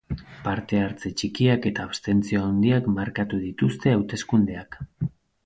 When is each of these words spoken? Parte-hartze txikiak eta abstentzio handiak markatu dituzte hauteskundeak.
Parte-hartze 0.45 1.11
txikiak 1.21 1.67
eta 1.71 1.85
abstentzio 1.89 2.41
handiak 2.47 2.89
markatu 2.97 3.43
dituzte 3.45 3.95
hauteskundeak. 3.99 4.83